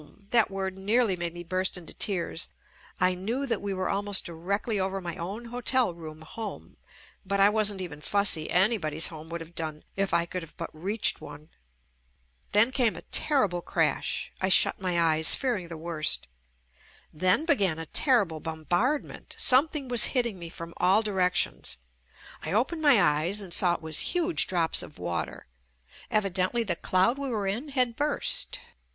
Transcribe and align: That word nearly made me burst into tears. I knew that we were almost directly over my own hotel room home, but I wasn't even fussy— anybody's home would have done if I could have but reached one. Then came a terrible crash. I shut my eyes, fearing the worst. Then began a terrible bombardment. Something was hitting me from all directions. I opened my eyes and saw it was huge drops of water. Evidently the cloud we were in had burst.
That 0.31 0.49
word 0.49 0.79
nearly 0.79 1.15
made 1.15 1.31
me 1.35 1.43
burst 1.43 1.77
into 1.77 1.93
tears. 1.93 2.49
I 2.99 3.13
knew 3.13 3.45
that 3.45 3.61
we 3.61 3.71
were 3.71 3.87
almost 3.87 4.25
directly 4.25 4.79
over 4.79 4.99
my 4.99 5.15
own 5.15 5.45
hotel 5.53 5.93
room 5.93 6.21
home, 6.23 6.77
but 7.23 7.39
I 7.39 7.49
wasn't 7.49 7.81
even 7.81 8.01
fussy— 8.01 8.49
anybody's 8.49 9.09
home 9.13 9.29
would 9.29 9.41
have 9.41 9.53
done 9.53 9.83
if 9.95 10.11
I 10.11 10.25
could 10.25 10.41
have 10.41 10.57
but 10.57 10.71
reached 10.73 11.21
one. 11.21 11.51
Then 12.51 12.71
came 12.71 12.95
a 12.95 13.03
terrible 13.03 13.61
crash. 13.61 14.31
I 14.41 14.49
shut 14.49 14.79
my 14.81 14.99
eyes, 14.99 15.35
fearing 15.35 15.67
the 15.67 15.77
worst. 15.77 16.27
Then 17.13 17.45
began 17.45 17.77
a 17.77 17.85
terrible 17.85 18.39
bombardment. 18.39 19.35
Something 19.37 19.87
was 19.87 20.05
hitting 20.17 20.39
me 20.39 20.49
from 20.49 20.73
all 20.77 21.03
directions. 21.03 21.77
I 22.41 22.53
opened 22.53 22.81
my 22.81 22.99
eyes 22.99 23.39
and 23.39 23.53
saw 23.53 23.75
it 23.75 23.83
was 23.83 23.99
huge 23.99 24.47
drops 24.47 24.81
of 24.81 24.97
water. 24.97 25.45
Evidently 26.09 26.63
the 26.63 26.75
cloud 26.75 27.19
we 27.19 27.29
were 27.29 27.45
in 27.45 27.69
had 27.69 27.95
burst. 27.95 28.61